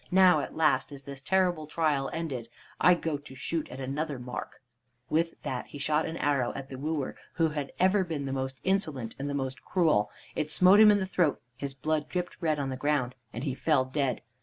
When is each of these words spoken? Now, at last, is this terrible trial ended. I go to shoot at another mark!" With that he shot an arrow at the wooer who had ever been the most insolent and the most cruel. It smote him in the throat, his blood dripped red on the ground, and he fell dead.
Now, 0.09 0.39
at 0.39 0.55
last, 0.55 0.91
is 0.91 1.03
this 1.03 1.21
terrible 1.21 1.67
trial 1.67 2.09
ended. 2.11 2.49
I 2.79 2.95
go 2.95 3.17
to 3.17 3.35
shoot 3.35 3.69
at 3.69 3.79
another 3.79 4.17
mark!" 4.17 4.59
With 5.11 5.39
that 5.43 5.67
he 5.67 5.77
shot 5.77 6.07
an 6.07 6.17
arrow 6.17 6.51
at 6.55 6.69
the 6.69 6.77
wooer 6.79 7.15
who 7.33 7.49
had 7.49 7.71
ever 7.79 8.03
been 8.03 8.25
the 8.25 8.33
most 8.33 8.59
insolent 8.63 9.13
and 9.19 9.29
the 9.29 9.35
most 9.35 9.63
cruel. 9.63 10.09
It 10.35 10.51
smote 10.51 10.79
him 10.79 10.89
in 10.89 10.97
the 10.97 11.05
throat, 11.05 11.39
his 11.55 11.75
blood 11.75 12.09
dripped 12.09 12.37
red 12.41 12.57
on 12.57 12.69
the 12.69 12.75
ground, 12.77 13.13
and 13.31 13.43
he 13.43 13.53
fell 13.53 13.85
dead. 13.85 14.21